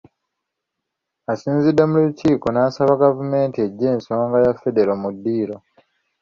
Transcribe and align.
Asinzidde 1.31 1.83
mu 1.91 1.97
Lukiiko, 2.03 2.47
n'asaba 2.51 3.01
gavumenti 3.03 3.57
eggye 3.67 3.87
ensonga 3.95 4.35
ya 4.45 4.53
Federo 4.61 4.93
mu 5.01 5.09
ddiiro 5.15 5.55